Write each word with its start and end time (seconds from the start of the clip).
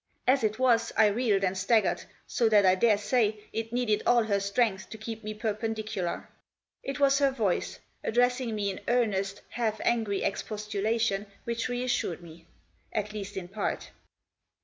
As 0.25 0.43
it 0.43 0.57
was 0.57 0.91
I 0.97 1.05
reeled 1.05 1.43
and 1.43 1.55
staggered, 1.55 2.05
so 2.25 2.49
that 2.49 2.65
I 2.65 2.73
daresay 2.73 3.35
it 3.53 3.71
needed 3.71 4.01
all 4.07 4.23
her 4.23 4.39
strength 4.39 4.89
to 4.89 4.97
keep 4.97 5.23
me 5.23 5.35
perpen 5.35 5.75
dicular. 5.75 6.25
It 6.81 6.99
was 6.99 7.19
her 7.19 7.29
voice, 7.29 7.77
addressing 8.03 8.55
me 8.55 8.71
in 8.71 8.79
earnest, 8.87 9.43
half 9.49 9.79
angry, 9.83 10.23
expostulation 10.23 11.27
which 11.43 11.69
reassured 11.69 12.23
me— 12.23 12.47
at 12.91 13.13
least 13.13 13.37
in 13.37 13.47
part. 13.47 13.91